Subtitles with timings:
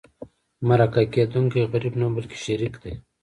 [0.67, 2.93] مرکه کېدونکی غریب نه بلکې شریك دی.